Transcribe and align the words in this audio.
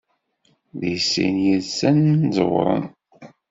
Deg 0.79 0.97
sin 1.11 1.35
yid-sen 1.45 1.99
ẓewren. 2.37 2.85